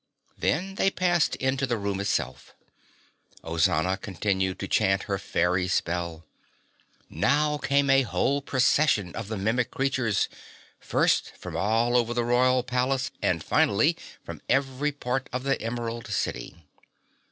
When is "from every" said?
14.23-14.91